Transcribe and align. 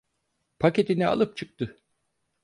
Paketini 0.59 1.07
alıp 1.07 1.37
çıktı… 1.37 1.77